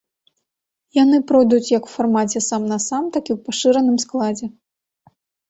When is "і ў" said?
3.33-3.37